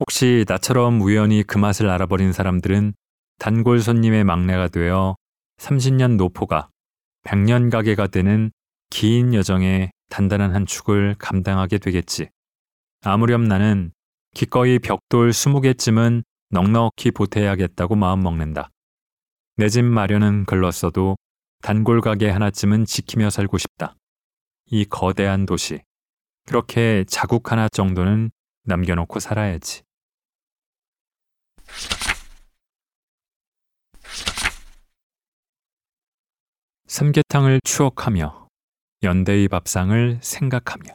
[0.00, 2.94] 혹시 나처럼 우연히 그 맛을 알아버린 사람들은
[3.38, 5.16] 단골 손님의 막내가 되어
[5.58, 6.68] 30년 노포가
[7.24, 8.52] 100년 가게가 되는
[8.90, 12.28] 긴 여정의 단단한 한 축을 감당하게 되겠지.
[13.02, 13.92] 아무렴 나는
[14.34, 18.70] 기꺼이 벽돌 20개쯤은 넉넉히 보태야겠다고 마음먹는다.
[19.56, 21.16] 내 집 마련은 글렀어도
[21.60, 23.96] 단골 가게 하나쯤은 지키며 살고 싶다.
[24.66, 25.80] 이 거대한 도시.
[26.48, 28.30] 그렇게 자국 하나 정도는
[28.64, 29.82] 남겨놓고 살아야지.
[36.86, 38.48] 삼계탕을 추억하며
[39.02, 40.94] 연대의 밥상을 생각하며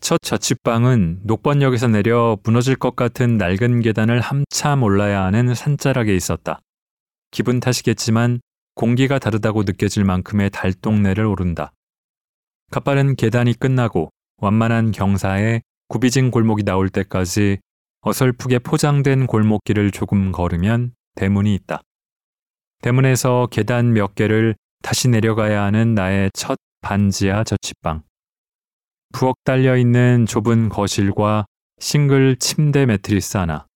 [0.00, 6.60] 첫 자취방은 녹번역에서 내려 무너질 것 같은 낡은 계단을 한참 올라야 하는 산자락에 있었다.
[7.32, 8.40] 기분 탓이겠지만
[8.76, 11.72] 공기가 다르다고 느껴질 만큼의 달동네를 오른다.
[12.70, 17.58] 가빠른 계단이 끝나고 완만한 경사에 구비진 골목이 나올 때까지
[18.00, 21.80] 어설프게 포장된 골목길을 조금 걸으면 대문이 있다.
[22.82, 28.02] 대문에서 계단 몇 개를 다시 내려가야 하는 나의 첫 반지하 저취방.
[29.12, 31.46] 부엌 달려 있는 좁은 거실과
[31.80, 33.66] 싱글 침대 매트리스 하나,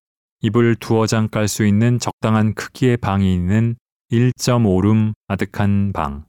[0.42, 3.76] 이불 두어 장 깔 수 있는 적당한 크기의 방이 있는
[4.12, 6.24] 1.5룸 아득한 방.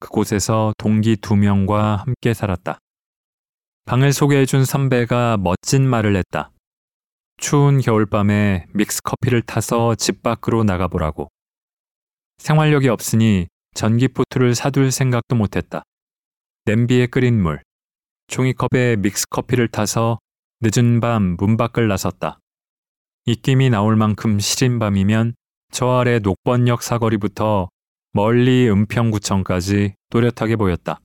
[0.00, 2.78] 그곳에서 동기 두 명과 함께 살았다.
[3.84, 6.50] 방을 소개해준 선배가 멋진 말을 했다.
[7.36, 11.28] 추운 겨울밤에 믹스 커피를 타서 집 밖으로 나가보라고.
[12.38, 15.82] 생활력이 없으니 전기포트를 사둘 생각도 못했다.
[16.66, 17.62] 냄비에 끓인 물,
[18.26, 20.18] 종이컵에 믹스 커피를 타서
[20.60, 22.38] 늦은 밤 문 밖을 나섰다.
[23.24, 25.34] 입김이 나올 만큼 시린 밤이면
[25.70, 27.68] 저 아래 녹번역 사거리부터
[28.18, 30.98] 멀리 은평구청까지 또렷하게 보였다.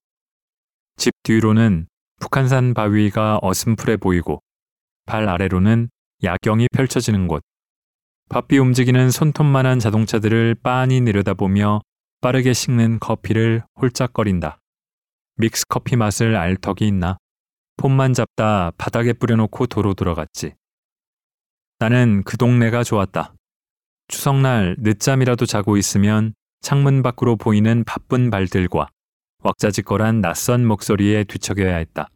[0.97, 1.85] 집 뒤로는
[2.19, 4.41] 북한산 바위가 어슴풀해 보이고
[5.05, 5.89] 발 아래로는
[6.23, 7.43] 야경이 펼쳐지는 곳.
[8.31, 11.81] 바삐 움직이는 손톱만한 자동차들을 빤히 내려다보며
[12.19, 14.57] 빠르게 식는 커피를 홀짝거린다.
[15.35, 17.19] 믹스 커피 맛을 알 턱이 있나?
[17.77, 20.55] 폰만 잡다 바닥에 뿌려놓고 도로 들어갔지.
[21.77, 23.35] 나는 그 동네가 좋았다.
[24.07, 28.87] 추석날 늦잠이라도 자고 있으면 창문 밖으로 보이는 바쁜 발들과
[29.43, 32.07] 왁자지껄한 낯선 목소리에 뒤척여야 했다.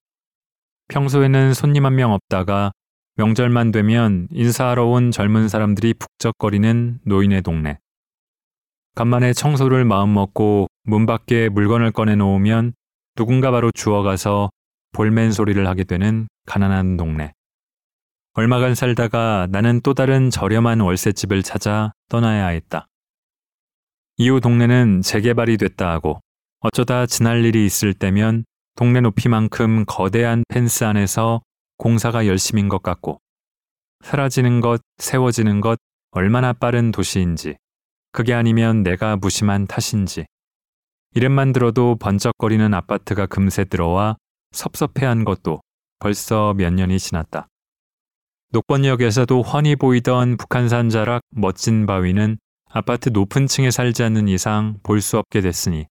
[0.88, 2.71] 평소에는 손님 한 명 없다가
[3.17, 7.77] 명절만 되면 인사하러 온 젊은 사람들이 북적거리는 노인의 동네.
[8.95, 12.73] 간만에 청소를 마음먹고 문 밖에 물건을 꺼내 놓으면
[13.15, 14.49] 누군가 바로 주워가서
[14.93, 17.33] 볼멘 소리를 하게 되는 가난한 동네.
[18.33, 22.88] 얼마간 살다가 나는 또 다른 저렴한 월세집을 찾아 떠나야 했다.
[24.19, 26.19] 이후 동네는 재개발이 됐다 하고
[26.60, 31.41] 어쩌다 지날 일이 있을 때면 동네 높이만큼 거대한 펜스 안에서
[31.77, 33.19] 공사가 열심인 것 같고
[34.03, 35.77] 사라지는 것, 세워지는 것
[36.12, 37.58] 얼마나 빠른 도시인지
[38.12, 40.25] 그게 아니면 내가 무심한 탓인지
[41.13, 44.17] 이름만 들어도 번쩍거리는 아파트가 금세 들어와
[44.51, 45.62] 섭섭해한 것도
[45.99, 47.47] 벌써 몇 년이 지났다.
[48.51, 52.38] 녹번역에서도 훤히 보이던 북한산 자락 멋진 바위는
[52.77, 55.87] 아파트 높은 층에 살지 않는 이상 볼 수 없게 됐으니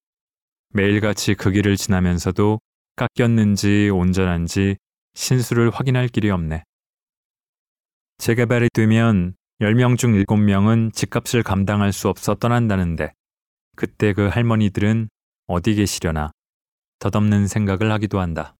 [0.73, 2.61] 매일같이 그 길을 지나면서도
[2.95, 4.77] 깎였는지 온전한지
[5.15, 6.63] 신수를 확인할 길이 없네.
[8.19, 13.13] 재개발이 되면 10명 중 7명은 집값을 감당할 수 없어 떠난다는데
[13.75, 15.09] 그때 그 할머니들은
[15.49, 16.31] 어디 계시려나
[17.01, 18.55] 덧없는 생각을 하기도 한다.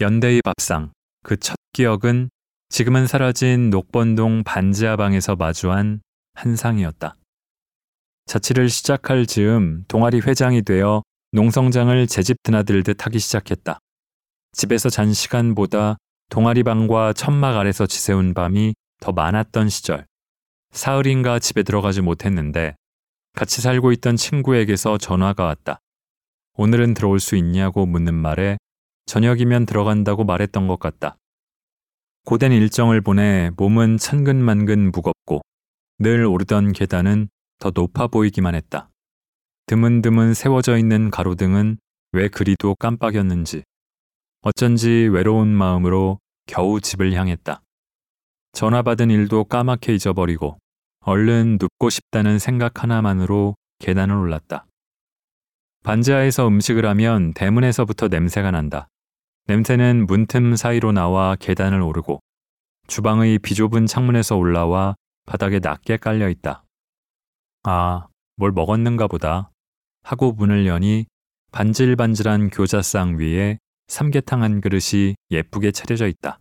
[0.00, 0.92] 연대의 밥상
[1.24, 2.30] 그 첫 기억은
[2.68, 6.00] 지금은 사라진 녹번동 반지하방에서 마주한
[6.34, 7.16] 한상이었다.
[8.26, 13.78] 자취를 시작할 즈음 동아리 회장이 되어 농성장을 제 집 드나들듯 하기 시작했다.
[14.52, 15.96] 집에서 잔 시간보다
[16.28, 20.06] 동아리 방과 천막 아래서 지새운 밤이 더 많았던 시절.
[20.72, 22.74] 사흘인가 집에 들어가지 못했는데
[23.34, 25.78] 같이 살고 있던 친구에게서 전화가 왔다.
[26.54, 28.58] 오늘은 들어올 수 있냐고 묻는 말에
[29.06, 31.16] 저녁이면 들어간다고 말했던 것 같다.
[32.24, 35.40] 고된 일정을 보내 몸은 천근만근 무겁고
[36.02, 37.28] 늘 오르던 계단은
[37.60, 38.90] 더 높아 보이기만 했다.
[39.66, 41.78] 드문드문 세워져 있는 가로등은
[42.10, 43.62] 왜 그리도 깜빡였는지
[44.40, 47.62] 어쩐지 외로운 마음으로 겨우 집을 향했다.
[48.50, 50.58] 전화 받은 일도 까맣게 잊어버리고
[51.04, 54.66] 얼른 눕고 싶다는 생각 하나만으로 계단을 올랐다.
[55.84, 58.88] 반지하에서 음식을 하면 대문에서부터 냄새가 난다.
[59.46, 62.18] 냄새는 문틈 사이로 나와 계단을 오르고
[62.88, 64.96] 주방의 비좁은 창문에서 올라와
[65.26, 66.64] 바닥에 낮게 깔려 있다.
[67.64, 68.06] 아,
[68.36, 69.50] 뭘 먹었는가 보다.
[70.02, 71.06] 하고 문을 여니
[71.52, 73.58] 반질반질한 교자상 위에
[73.88, 76.38] 삼계탕 한 그릇이 예쁘게 차려져 있다.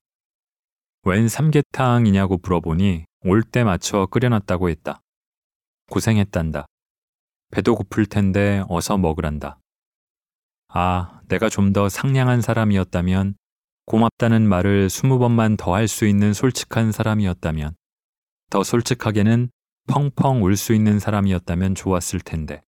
[1.03, 5.01] 웬 삼계탕이냐고 물어보니 올 때 맞춰 끓여놨다고 했다.
[5.89, 6.65] 고생했단다.
[7.51, 9.59] 배도 고플 텐데 어서 먹으란다.
[10.69, 13.35] 아, 내가 좀 더 상냥한 사람이었다면,
[13.85, 17.75] 고맙다는 말을 스무 번만 더 할 수 있는 솔직한 사람이었다면,
[18.51, 19.49] 더 솔직하게는
[19.87, 22.61] 펑펑 울 수 있는 사람이었다면 좋았을 텐데.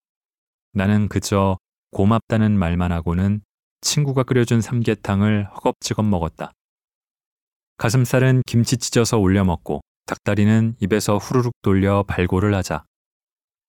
[0.72, 1.58] 나는 그저
[1.90, 3.42] 고맙다는 말만 하고는
[3.82, 6.52] 친구가 끓여준 삼계탕을 허겁지겁 먹었다.
[7.78, 12.84] 가슴살은 김치 찢어서 올려 먹고 닭다리는 입에서 후루룩 돌려 발골을 하자.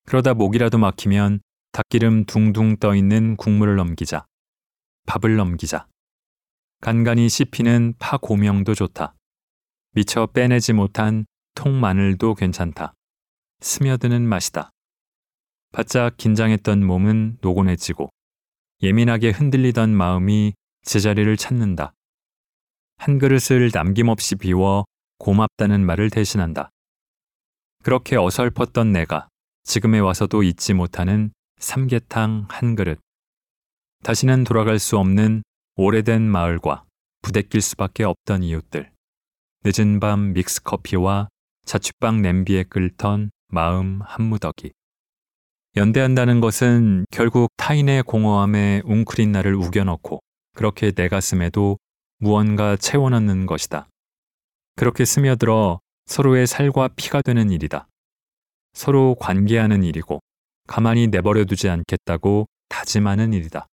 [0.05, 1.41] 그러다 목이라도 막히면
[1.71, 4.25] 닭기름 둥둥 떠 있는 국물을 넘기자.
[5.07, 5.87] 밥을 넘기자.
[6.79, 9.15] 간간히 씹히는 파 고명도 좋다.
[9.95, 11.25] 미처 빼내지 못한
[11.55, 12.93] 통마늘도 괜찮다.
[13.61, 14.71] 스며드는 맛이다.
[15.71, 18.09] 바짝 긴장했던 몸은 노곤해지고
[18.81, 21.93] 예민하게 흔들리던 마음이 제자리를 찾는다.
[22.97, 24.85] 한 그릇을 남김없이 비워
[25.17, 26.69] 고맙다는 말을 대신한다.
[27.81, 29.27] 그렇게 어설펐던 내가
[29.63, 32.99] 지금에 와서도 잊지 못하는 삼계탕 한 그릇.
[34.03, 35.43] 다시는 돌아갈 수 없는
[35.75, 36.83] 오래된 마을과
[37.21, 38.91] 부대낄 수밖에 없던 이웃들.
[39.63, 41.29] 늦은 밤 믹스커피와
[41.65, 44.71] 자취방 냄비에 끓던 마음 한 무더기.
[45.75, 50.19] 연대한다는 것은 결국 타인의 공허함에 웅크린 나를 우겨넣고
[50.53, 51.77] 그렇게 내 가슴에도
[52.19, 53.87] 무언가 채워넣는 것이다.
[54.75, 57.87] 그렇게 스며들어 서로의 살과 피가 되는 일이다.
[58.73, 60.19] 서로 관계하는 일이고
[60.67, 63.67] 가만히 내버려 두지 않겠다고 다짐하는 일이다.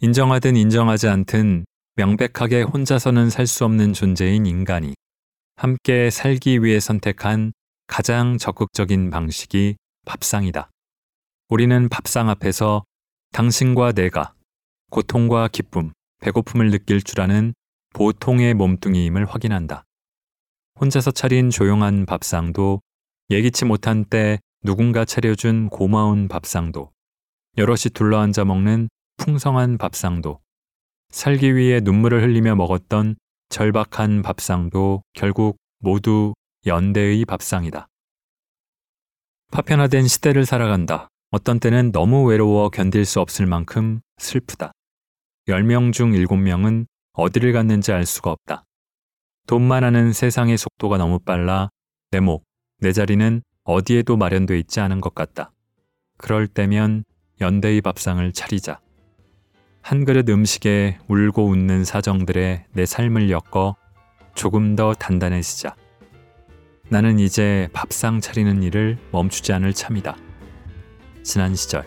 [0.00, 1.66] 인정하든 인정하지 않든
[1.96, 4.94] 명백하게 혼자서는 살 수 없는 존재인 인간이
[5.60, 7.52] 함께 살기 위해 선택한
[7.86, 10.70] 가장 적극적인 방식이 밥상이다.
[11.50, 12.84] 우리는 밥상 앞에서
[13.34, 14.32] 당신과 내가
[14.90, 17.52] 고통과 기쁨, 배고픔을 느낄 줄 아는
[17.92, 19.84] 보통의 몸뚱이임을 확인한다.
[20.80, 22.80] 혼자서 차린 조용한 밥상도
[23.28, 26.90] 예기치 못한 때 누군가 차려준 고마운 밥상도
[27.58, 28.88] 여럿이 둘러앉아 먹는
[29.18, 30.40] 풍성한 밥상도
[31.10, 33.16] 살기 위해 눈물을 흘리며 먹었던
[33.50, 36.34] 절박한 밥상도 결국 모두
[36.66, 37.88] 연대의 밥상이다.
[39.50, 41.08] 파편화된 시대를 살아간다.
[41.32, 44.72] 어떤 때는 너무 외로워 견딜 수 없을 만큼 슬프다.
[45.48, 48.64] 10명 중 7명은 어디를 갔는지 알 수가 없다.
[49.48, 51.70] 돈만 하는 세상의 속도가 너무 빨라
[52.12, 52.44] 내 목,
[52.78, 55.50] 내 자리는 어디에도 마련돼 있지 않은 것 같다.
[56.18, 57.04] 그럴 때면
[57.40, 58.80] 연대의 밥상을 차리자.
[59.82, 63.76] 한 그릇 음식에 울고 웃는 사정들에 내 삶을 엮어
[64.34, 65.74] 조금 더 단단해지자.
[66.88, 70.16] 나는 이제 밥상 차리는 일을 멈추지 않을 참이다.
[71.22, 71.84] 지난 시절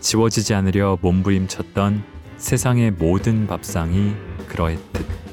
[0.00, 2.04] 지워지지 않으려 몸부림쳤던
[2.36, 4.14] 세상의 모든 밥상이
[4.48, 5.23] 그러했듯.